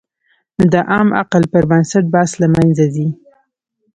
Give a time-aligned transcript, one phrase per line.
[0.57, 3.07] نو د عام عقل پر بنسټ بحث له منځه ځي.